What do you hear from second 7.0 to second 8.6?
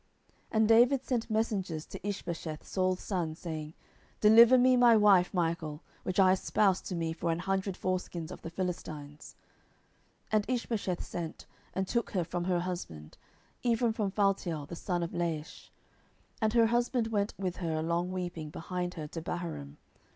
for an hundred foreskins of the